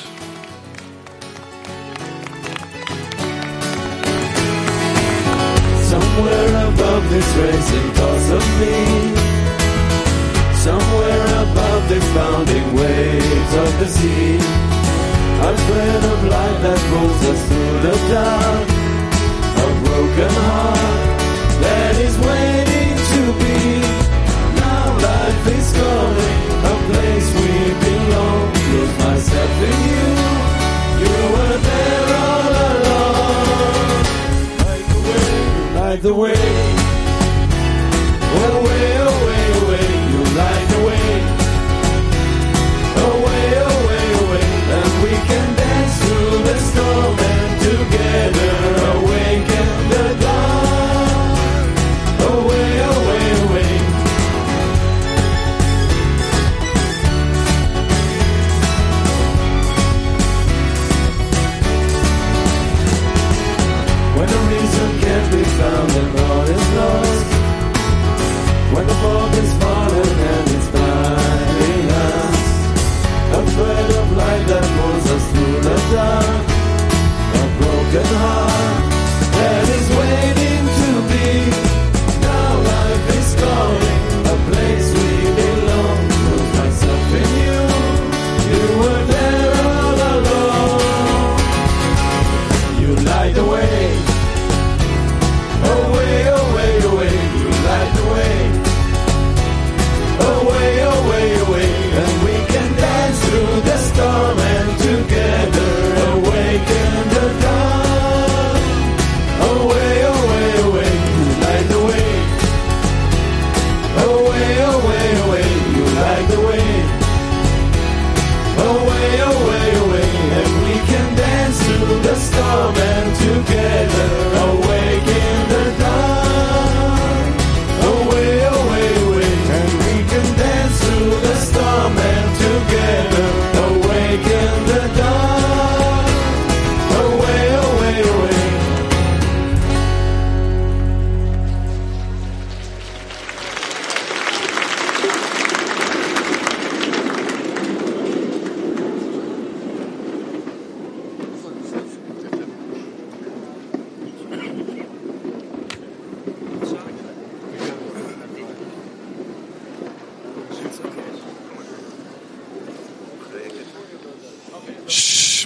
Above 6.80 7.10
this 7.10 7.30
racing 7.36 7.90
thoughts 7.98 8.30
of 8.38 8.44
me. 8.60 8.76
Somewhere 10.66 11.28
above 11.44 11.84
the 11.92 12.00
pounding 12.16 12.68
waves 12.74 13.54
of 13.64 13.72
the 13.82 13.88
sea. 13.98 14.36
A 15.48 15.52
thread 15.64 16.04
of 16.12 16.20
light 16.34 16.58
that 16.66 16.80
pulls 16.90 17.22
us 17.32 17.42
through 17.48 17.76
the 17.88 17.96
dark. 18.14 18.68
A 19.66 19.70
broken 19.84 20.34
heart 20.48 21.20
that 21.64 21.96
is 22.08 22.16
waiting 22.30 22.92
to 23.12 23.22
be. 23.42 23.60
Now 24.64 24.86
life 25.10 25.46
is 25.58 25.68
calling, 25.80 26.40
a 26.72 26.76
place 26.88 27.28
we 27.40 27.52
belong. 27.84 28.44
Lose 28.72 28.96
myself 29.04 29.54
in 29.70 29.78
you. 29.92 30.08
You 31.04 31.18
were 31.34 31.58
there 31.70 32.10
the 35.98 36.14
way. 36.14 36.34
Well, 38.34 38.64
way 38.64 38.99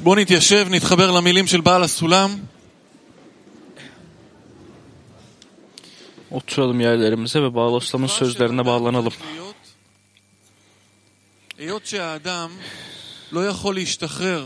בואו 0.03 0.15
נתיישב, 0.17 0.67
נתחבר 0.71 1.11
למילים 1.11 1.47
של 1.47 1.61
בעל 1.61 1.83
הסולם. 1.83 2.37
Oturalım 6.31 6.81
yerlerimize 6.81 7.43
ve 7.43 7.55
Bağloslam'ın 7.55 8.07
sözlerine 8.07 8.67
bağlanalım. 8.67 9.13
היות 11.59 11.87
שהאדם 11.87 12.51
לא 13.33 13.47
יכול 13.47 13.75
להשתחרר 13.75 14.43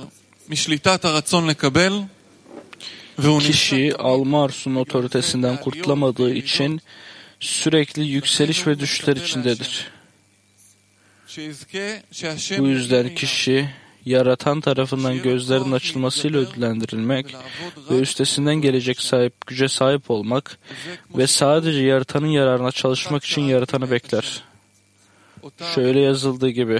משליטת 0.49 1.05
הרצון 1.05 1.47
לקבל, 1.51 1.93
והוא 3.19 3.41
Kişi 3.41 3.93
alma 3.99 4.45
arzusunun 4.45 4.77
otoritesinden 4.77 5.57
kurtulamadığı 5.57 6.35
için 6.35 6.81
sürekli 7.41 8.03
yükseliş 8.07 8.67
ve 8.67 8.81
düşüşler 8.81 9.17
içindedir. 9.17 9.91
שיזכה 11.27 12.03
שהשם 12.13 12.59
Bu 12.59 12.69
yüzden 12.69 13.05
יביא 13.07 13.17
kişi 13.17 13.69
yaratan 14.08 14.62
tarafından 14.62 15.22
gözlerin 15.22 15.72
açılmasıyla 15.72 16.40
ödüllendirilmek 16.40 17.36
ve 17.92 18.00
üstesinden 18.00 18.56
gelecek 18.56 19.02
sahip 19.02 19.48
güce 19.48 19.68
sahip 19.68 20.12
olmak 20.12 20.58
ve 21.18 21.28
sadece 21.28 21.80
yaratanın 21.80 22.28
yararına 22.28 22.72
çalışmak 22.72 23.24
için 23.24 23.42
yaratanı 23.42 23.92
bekler. 23.92 24.44
Şöyle 25.76 26.00
yazıldığı 26.00 26.50
gibi 26.50 26.80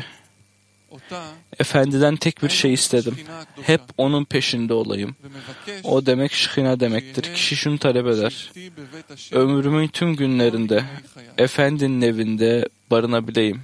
Efendiden 1.60 2.16
tek 2.16 2.44
bir 2.44 2.50
şey 2.50 2.74
istedim. 2.74 3.18
Hep 3.62 3.82
onun 3.98 4.26
peşinde 4.26 4.74
olayım. 4.74 5.16
O 5.84 6.06
demek 6.06 6.34
şıkhina 6.34 6.80
demektir. 6.80 7.34
Kişi 7.34 7.56
şunu 7.56 7.78
talep 7.78 8.08
eder. 8.08 8.52
Ömrümün 9.32 9.88
tüm 9.88 10.16
günlerinde 10.16 10.86
Efendinin 11.38 12.02
evinde 12.02 12.70
barınabileyim. 12.92 13.62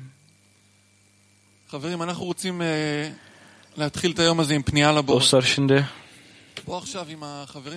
Dostlar 5.07 5.41
şimdi 5.41 5.89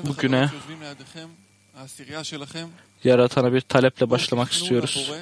bugüne 0.09 0.51
yaratana 3.05 3.53
bir 3.53 3.61
taleple 3.61 4.11
başlamak 4.11 4.53
istiyoruz. 4.53 5.13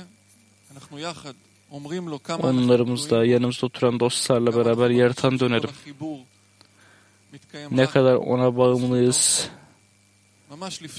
Onlarımızla, 2.43 3.25
yanımızda 3.25 3.67
oturan 3.67 4.01
dostlarla 4.01 4.57
beraber 4.57 4.91
yaratan 4.91 5.41
dönerim. 5.41 5.71
Ne 7.71 7.87
kadar 7.87 8.15
ona 8.15 8.57
bağımlıyız, 8.57 9.49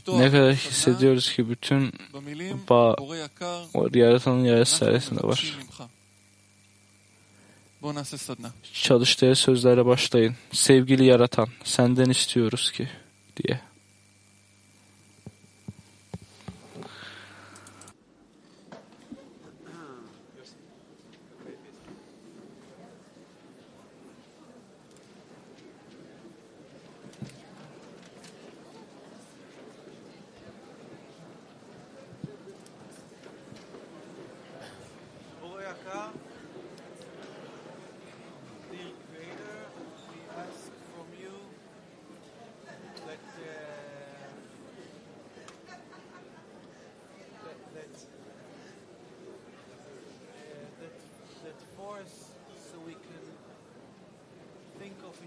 ne 0.08 0.32
kadar 0.32 0.54
hissediyoruz 0.56 1.34
ki 1.34 1.50
bütün 1.50 1.94
bağ 2.70 2.96
yaratanın 3.94 4.44
yarısı 4.44 4.76
sayesinde 4.76 5.24
var. 5.24 5.58
Çalıştaya 8.74 9.36
sözlere 9.36 9.86
başlayın. 9.86 10.36
Sevgili 10.52 11.06
yaratan, 11.06 11.48
senden 11.64 12.10
istiyoruz 12.10 12.72
ki, 12.72 12.90
diye. 13.38 13.60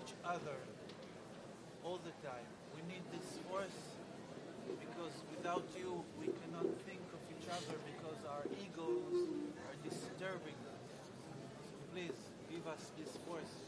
Each 0.09 0.17
other 0.25 0.57
all 1.85 2.01
the 2.01 2.15
time. 2.27 2.49
We 2.73 2.81
need 2.89 3.05
this 3.13 3.37
force 3.45 3.77
because 4.81 5.13
without 5.37 5.65
you 5.77 6.05
we 6.19 6.27
cannot 6.27 6.65
think 6.89 7.05
of 7.13 7.21
each 7.29 7.45
other 7.49 7.77
because 7.85 8.21
our 8.25 8.45
egos 8.57 9.29
are 9.69 9.77
disturbing 9.85 10.57
us. 10.65 10.89
So 11.61 11.77
please 11.93 12.17
give 12.49 12.65
us 12.67 12.93
this 12.97 13.19
force. 13.29 13.68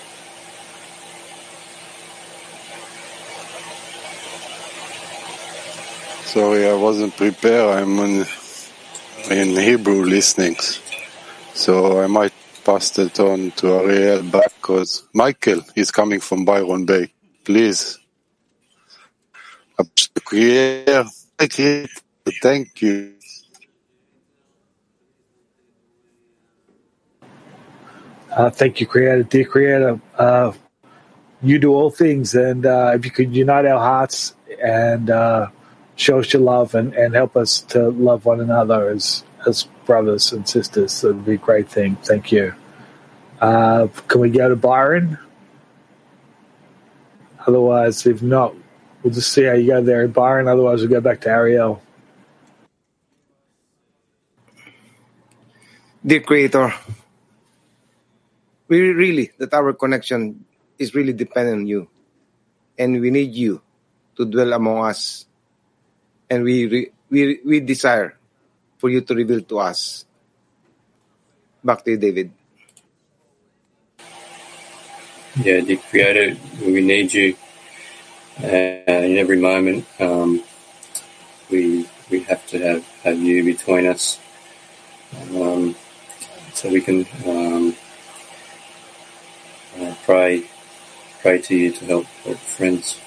Sorry, 6.31 6.65
I 6.65 6.75
wasn't 6.75 7.17
prepared. 7.17 7.75
I'm 7.77 7.99
on, 7.99 8.25
in 9.29 9.49
Hebrew 9.49 10.05
listening. 10.05 10.55
So 11.53 12.01
I 12.01 12.07
might 12.07 12.31
pass 12.63 12.97
it 12.97 13.19
on 13.19 13.51
to 13.57 13.67
Ariel 13.73 14.23
back 14.23 14.53
because 14.61 15.03
Michael 15.13 15.59
is 15.75 15.91
coming 15.91 16.21
from 16.21 16.45
Byron 16.45 16.85
Bay. 16.85 17.11
Please. 17.43 17.99
Thank 22.41 22.81
you. 22.81 23.13
Uh, 28.31 28.49
thank 28.51 28.79
you, 28.79 28.87
Creator. 28.87 29.23
Dear 29.23 29.45
Creator, 29.45 29.99
uh, 30.17 30.53
you 31.41 31.59
do 31.59 31.73
all 31.73 31.91
things, 31.91 32.35
and 32.35 32.65
uh, 32.65 32.93
if 32.95 33.03
you 33.03 33.11
could 33.11 33.35
unite 33.35 33.65
our 33.65 33.79
hearts 33.79 34.33
and 34.63 35.09
uh, 35.09 35.49
show 36.01 36.19
us 36.19 36.33
your 36.33 36.41
love 36.41 36.73
and, 36.73 36.93
and 36.97 37.13
help 37.13 37.37
us 37.37 37.61
to 37.61 37.89
love 37.89 38.25
one 38.25 38.41
another 38.41 38.89
as 38.89 39.23
as 39.45 39.65
brothers 39.85 40.31
and 40.33 40.47
sisters, 40.47 41.01
that 41.01 41.13
would 41.13 41.25
be 41.25 41.33
a 41.33 41.37
great 41.37 41.69
thing. 41.69 41.95
Thank 42.05 42.31
you. 42.31 42.53
Uh, 43.39 43.87
can 44.07 44.21
we 44.21 44.29
go 44.29 44.49
to 44.49 44.55
Byron? 44.55 45.17
Otherwise, 47.47 48.05
if 48.05 48.21
not, 48.21 48.53
we'll 49.01 49.13
just 49.13 49.33
see 49.33 49.45
how 49.45 49.53
you 49.53 49.65
go 49.65 49.81
there, 49.81 50.07
Byron. 50.07 50.47
Otherwise, 50.47 50.81
we'll 50.81 50.89
go 50.89 51.01
back 51.01 51.21
to 51.21 51.29
Ariel. 51.29 51.81
Dear 56.05 56.21
Creator, 56.21 56.73
we 58.67 58.93
really 58.93 59.31
that 59.37 59.53
our 59.53 59.73
connection 59.73 60.45
is 60.77 60.93
really 60.93 61.13
dependent 61.13 61.61
on 61.61 61.67
you, 61.67 61.89
and 62.77 63.01
we 63.01 63.09
need 63.09 63.33
you 63.33 63.61
to 64.17 64.25
dwell 64.25 64.53
among 64.53 64.85
us, 64.85 65.25
and 66.31 66.47
we 66.47 66.65
re- 66.65 66.91
we 67.11 67.43
we 67.43 67.59
desire 67.59 68.15
for 68.79 68.89
you 68.89 69.03
to 69.03 69.13
reveal 69.13 69.43
to 69.43 69.59
us. 69.59 70.07
Back 71.59 71.83
to 71.83 71.91
you, 71.91 71.99
David. 71.99 72.31
Yeah, 75.43 75.59
dear 75.59 75.77
Creator, 75.91 76.39
we 76.63 76.79
need 76.81 77.13
you 77.13 77.35
uh, 78.39 78.47
in 78.87 79.19
every 79.19 79.37
moment. 79.37 79.83
Um, 79.99 80.41
we 81.51 81.85
we 82.09 82.23
have 82.31 82.47
to 82.47 82.59
have, 82.63 82.87
have 83.03 83.19
you 83.19 83.43
between 83.43 83.87
us, 83.87 84.19
um, 85.35 85.75
so 86.55 86.71
we 86.71 86.79
can 86.79 87.05
um, 87.27 87.75
uh, 89.79 89.93
pray 90.07 90.47
pray 91.19 91.39
to 91.43 91.55
you 91.55 91.71
to 91.71 91.85
help 91.85 92.05
help 92.23 92.39
friends 92.39 92.99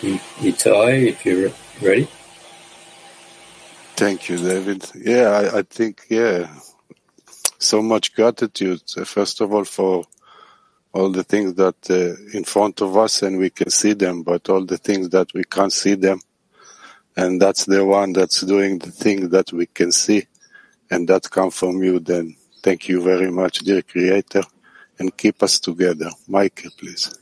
Itai, 0.00 1.08
if 1.08 1.24
you're 1.24 1.50
ready. 1.80 2.08
Thank 3.96 4.28
you, 4.28 4.36
David. 4.36 4.84
Yeah, 4.94 5.30
I, 5.30 5.58
I 5.58 5.62
think, 5.62 6.02
yeah, 6.10 6.54
so 7.58 7.80
much 7.82 8.14
gratitude, 8.14 8.82
uh, 8.96 9.04
first 9.04 9.40
of 9.40 9.52
all, 9.54 9.64
for 9.64 10.04
all 10.92 11.10
the 11.10 11.24
things 11.24 11.54
that 11.54 11.90
uh, 11.90 12.36
in 12.36 12.44
front 12.44 12.80
of 12.80 12.96
us 12.96 13.22
and 13.22 13.38
we 13.38 13.50
can 13.50 13.70
see 13.70 13.92
them, 13.92 14.22
but 14.22 14.48
all 14.48 14.64
the 14.64 14.78
things 14.78 15.10
that 15.10 15.32
we 15.34 15.44
can't 15.44 15.72
see 15.72 15.94
them. 15.94 16.20
And 17.16 17.40
that's 17.40 17.64
the 17.64 17.84
one 17.84 18.12
that's 18.12 18.42
doing 18.42 18.78
the 18.78 18.90
thing 18.90 19.30
that 19.30 19.52
we 19.52 19.66
can 19.66 19.92
see. 19.92 20.26
And 20.90 21.08
that 21.08 21.30
come 21.30 21.50
from 21.50 21.82
you. 21.82 21.98
Then 21.98 22.36
thank 22.62 22.88
you 22.88 23.02
very 23.02 23.30
much, 23.30 23.60
dear 23.60 23.82
creator, 23.82 24.42
and 24.98 25.16
keep 25.16 25.42
us 25.42 25.58
together. 25.58 26.10
Michael, 26.28 26.70
please. 26.78 27.14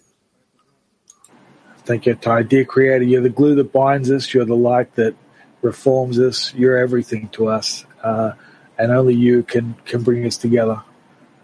Thank 1.85 2.07
you, 2.07 2.15
Ty. 2.15 2.45
Dear 2.45 2.65
Creator, 2.65 3.05
you're 3.05 3.21
the 3.21 3.29
glue 3.29 3.55
that 3.57 3.73
binds 3.73 4.11
us. 4.11 4.33
You're 4.33 4.47
the 4.47 4.57
light 4.57 4.95
that 4.95 5.15
reforms 5.61 6.19
us. 6.19 6.55
You're 6.55 6.79
everything 6.79 7.29
to 7.31 7.49
us. 7.49 7.85
Uh, 8.03 8.33
and 8.79 8.91
only 8.91 9.15
you 9.15 9.43
can, 9.43 9.77
can 9.85 10.03
bring 10.03 10.25
us 10.27 10.39
together. 10.39 10.83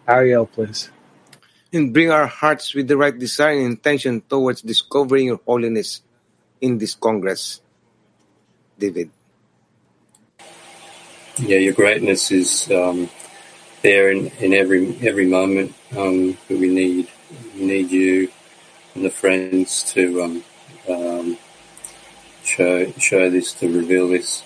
Ariel, 0.08 0.46
please. 0.46 0.90
And 1.72 1.92
bring 1.92 2.10
our 2.10 2.26
hearts 2.26 2.74
with 2.74 2.88
the 2.88 2.96
right 2.96 3.16
desire 3.16 3.52
and 3.52 3.66
intention 3.66 4.22
towards 4.22 4.62
discovering 4.62 5.26
your 5.26 5.40
holiness 5.44 6.00
in 6.60 6.78
this 6.78 6.94
Congress. 6.94 7.60
David. 8.78 9.10
Yeah, 11.36 11.58
your 11.58 11.74
greatness 11.74 12.30
is 12.30 12.70
um, 12.70 13.08
there 13.82 14.10
in, 14.10 14.28
in 14.40 14.52
every 14.52 14.96
every 15.06 15.26
moment. 15.26 15.74
Um, 15.96 16.36
but 16.48 16.58
we 16.58 16.68
need 16.68 17.08
we 17.54 17.66
need 17.66 17.90
you 17.90 18.30
and 18.94 19.04
the 19.04 19.10
friends 19.10 19.92
to 19.92 20.22
um, 20.22 20.44
um, 20.88 21.36
show 22.42 22.90
show 22.92 23.30
this 23.30 23.52
to 23.54 23.68
reveal 23.72 24.08
this, 24.08 24.42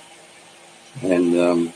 and 1.03 1.37
um, 1.39 1.73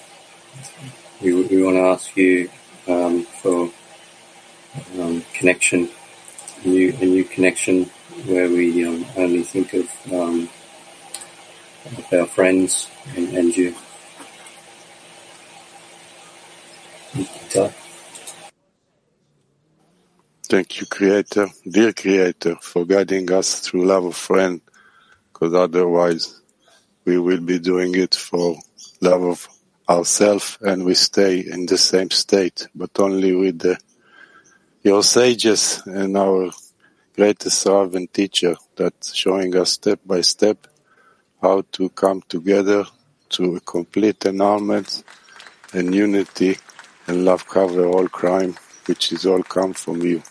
we 1.20 1.32
we 1.34 1.62
want 1.62 1.76
to 1.76 1.82
ask 1.82 2.16
you 2.16 2.50
um, 2.86 3.22
for 3.24 3.70
um, 5.00 5.24
connection, 5.32 5.88
a 6.64 6.68
new 6.68 6.92
a 7.00 7.04
new 7.04 7.24
connection 7.24 7.84
where 8.26 8.48
we 8.48 8.84
um, 8.84 9.04
only 9.16 9.42
think 9.42 9.74
of, 9.74 9.88
of 10.12 10.48
our 12.12 12.26
friends 12.26 12.90
and, 13.16 13.28
and 13.36 13.56
you. 13.56 13.74
Thank 20.50 20.80
you, 20.80 20.86
Creator, 20.86 21.48
dear 21.68 21.92
Creator, 21.92 22.56
for 22.62 22.86
guiding 22.86 23.30
us 23.30 23.60
through 23.60 23.84
love 23.84 24.06
of 24.06 24.16
friend, 24.16 24.62
because 25.30 25.52
otherwise 25.52 26.40
we 27.04 27.18
will 27.18 27.42
be 27.42 27.58
doing 27.58 27.94
it 27.94 28.14
for 28.14 28.56
love 29.02 29.22
of 29.24 29.48
ourselves 29.90 30.56
and 30.62 30.86
we 30.86 30.94
stay 30.94 31.40
in 31.40 31.66
the 31.66 31.76
same 31.76 32.10
state, 32.10 32.66
but 32.74 32.98
only 32.98 33.34
with 33.34 33.58
the, 33.58 33.76
your 34.82 35.02
sages 35.02 35.82
and 35.84 36.16
our 36.16 36.50
greatest 37.14 37.60
servant 37.60 38.14
teacher 38.14 38.56
that's 38.74 39.14
showing 39.14 39.54
us 39.54 39.72
step 39.72 40.00
by 40.06 40.22
step 40.22 40.66
how 41.42 41.62
to 41.72 41.90
come 41.90 42.22
together 42.26 42.86
to 43.28 43.56
a 43.56 43.60
complete 43.60 44.24
annulment 44.24 45.04
and 45.74 45.94
unity 45.94 46.56
and 47.06 47.26
love 47.26 47.46
cover 47.46 47.84
all 47.84 48.08
crime, 48.08 48.56
which 48.86 49.12
is 49.12 49.26
all 49.26 49.42
come 49.42 49.74
from 49.74 50.00
you. 50.00 50.22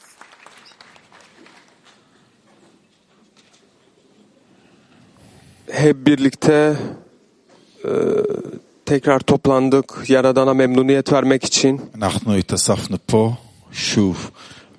hep 5.71 6.07
birlikte 6.07 6.77
e, 7.85 7.91
tekrar 8.87 9.21
toplandık 9.21 10.05
Yaradan'a 10.09 10.55
memnuniyet 10.55 11.13
vermek 11.13 11.45
için. 11.45 11.81
אנחנו 11.95 12.35
התאספנו 12.35 12.97
פה 13.07 13.33
שוב 13.73 14.31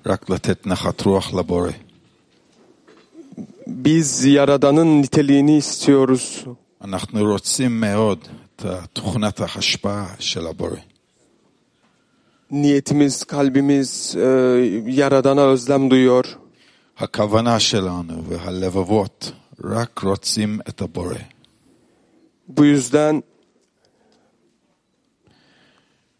רק 0.06 0.30
לתת 0.30 0.66
נחת 0.66 1.00
רוח 1.00 1.34
לבורא. 1.34 1.70
Biz 3.66 4.24
Yaradan'ın 4.24 5.02
niteliğini 5.02 5.56
istiyoruz. 5.56 6.44
אנחנו 6.84 7.24
רוצים 7.32 7.80
מאוד 7.80 8.18
את 8.56 8.66
תוכנת 8.92 9.40
ההשפעה 9.40 10.06
של 10.18 10.46
הבורא. 10.46 10.80
Niyetimiz, 12.50 13.24
kalbimiz 13.24 14.16
e, 14.16 14.28
Yaradan'a 14.86 15.42
özlem 15.42 15.90
duyuyor. 15.90 16.24
הכוונה 16.98 17.60
שלנו 17.60 18.24
והלבבות 18.28 19.32
רק 19.63 19.99
רוצים 19.99 20.59
את 20.69 20.81
הבורא. 20.81 21.15
Bu 22.47 22.65
yüzden 22.65 23.23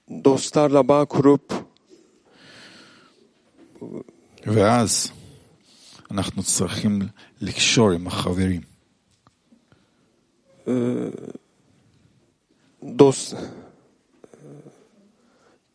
dostlarla 0.09 0.87
bağ 0.87 1.05
kurup 1.05 1.53
ואז 4.45 5.11
אנחנו 6.11 6.43
צריכים 6.43 7.01
לקשור 7.41 7.91
עם 7.91 8.07
החברים. 8.07 8.61
dost 12.83 13.35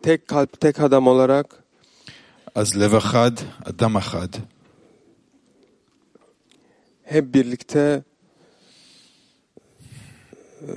tek 0.03 0.27
kalp 0.27 0.57
tek 0.57 0.79
adam 0.79 1.07
olarak 1.07 1.65
אז 2.55 2.75
לב 2.77 2.95
אחד, 2.95 3.31
אדם 3.65 3.97
אחד, 3.97 4.29
hep 7.14 7.34
birlikte 7.34 8.04
e, 10.62 10.70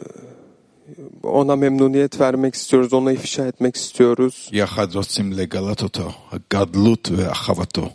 ona 1.23 1.57
memnuniyet 1.57 2.21
vermek 2.21 2.55
istiyoruz, 2.55 2.93
ona 2.93 3.13
ifşa 3.13 3.47
etmek 3.47 3.77
istiyoruz. 3.77 4.49
יחד 4.53 4.95
רוצים 4.95 5.33
לגלות 5.33 5.83
אותו, 5.83 6.13
הגדלות 6.33 7.09
ואחוותו. 7.17 7.93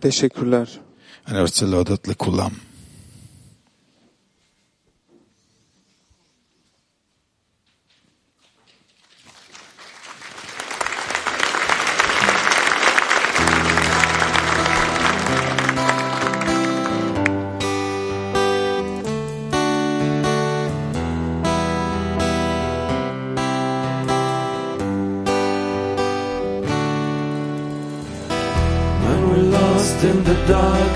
Teşekkürler. 0.00 0.68
אני 1.28 1.40
רוצה 1.40 1.66
להודות 1.66 2.08
לכולם. 2.08 2.50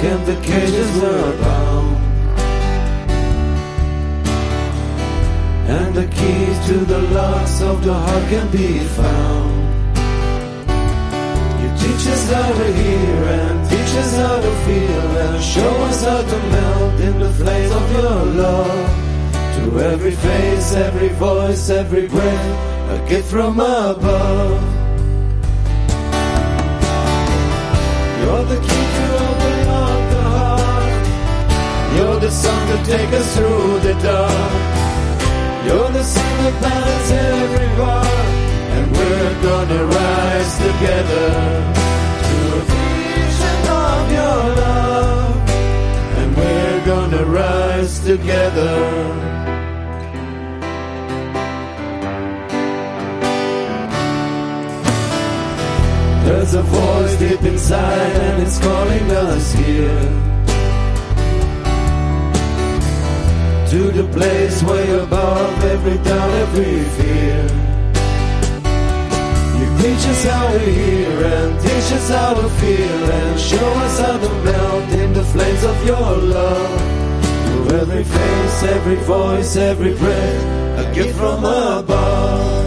And 0.06 0.26
the 0.26 0.36
cages 0.42 1.02
were 1.02 1.38
bound 1.42 2.04
And 5.76 5.96
the 5.96 6.08
keys 6.08 6.58
to 6.68 6.78
the 6.86 7.02
locks 7.18 7.62
of 7.62 7.84
the 7.84 7.94
heart 7.94 8.30
can 8.30 8.48
be 8.52 8.80
found. 8.98 9.54
You 11.62 11.70
teach 11.84 12.06
us 12.14 12.32
how 12.32 12.52
to 12.52 12.74
hear 12.82 13.24
and 13.40 13.70
teach 13.70 13.94
us 14.04 14.16
how 14.18 14.36
to 14.46 14.52
feel 14.66 15.10
And 15.26 15.44
show 15.44 15.74
us 15.90 16.04
how 16.04 16.22
to 16.22 16.38
melt 16.54 17.00
in 17.00 17.20
the 17.20 17.32
flames 17.40 17.72
of 17.72 17.92
your 17.94 18.26
love. 18.44 19.04
To 19.56 19.80
every 19.80 20.12
face, 20.12 20.74
every 20.74 21.10
voice, 21.10 21.70
every 21.70 22.08
breath 22.08 22.92
A 22.92 23.10
gift 23.10 23.30
from 23.32 23.60
above 23.60 24.43
to 32.74 32.84
take 32.86 33.14
us 33.14 33.38
through 33.38 33.80
the 33.88 33.94
dark. 34.02 34.54
You're 35.66 35.92
the 35.92 36.04
sun 36.04 36.34
that 36.44 36.56
lights 36.66 37.12
every 37.12 37.72
heart. 37.82 38.28
And 38.76 38.86
we're 38.98 39.36
gonna 39.48 39.82
rise 40.02 40.54
together 40.68 41.28
to 42.28 42.38
a 42.58 42.62
vision 42.74 43.60
of 43.86 44.04
your 44.18 44.42
love. 44.64 45.50
And 46.20 46.30
we're 46.38 46.86
gonna 46.92 47.24
rise 47.26 48.00
together. 48.00 48.76
There's 56.26 56.54
a 56.56 56.64
voice 56.64 57.16
deep 57.18 57.44
inside 57.44 58.16
and 58.28 58.42
it's 58.42 58.58
calling 58.60 59.12
us 59.12 59.54
here 59.54 60.23
To 63.74 63.92
the 63.92 64.04
place 64.14 64.62
way 64.62 64.88
above 64.92 65.64
every 65.64 65.98
doubt, 65.98 66.34
every 66.46 66.84
fear 66.96 67.42
You 69.58 69.68
Teach 69.82 70.06
us 70.14 70.24
how 70.26 70.48
to 70.52 70.60
hear 70.60 71.26
and 71.26 71.60
teach 71.60 71.90
us 71.98 72.08
how 72.08 72.36
to 72.36 72.50
feel 72.62 73.04
and 73.20 73.40
show 73.40 73.70
us 73.86 74.00
how 74.00 74.18
to 74.20 74.30
melt 74.46 74.90
in 74.92 75.14
the 75.14 75.24
flames 75.24 75.64
of 75.64 75.88
your 75.88 76.18
love. 76.38 76.82
To 77.48 77.76
every 77.82 78.04
face, 78.04 78.64
every 78.64 78.98
voice, 78.98 79.56
every 79.56 79.96
breath, 79.96 80.86
a 80.86 80.94
gift 80.94 81.18
from 81.18 81.40
above. 81.44 82.63